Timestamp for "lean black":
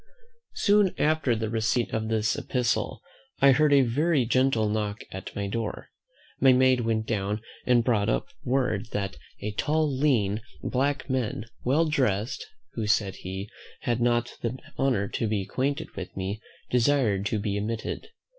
9.95-11.07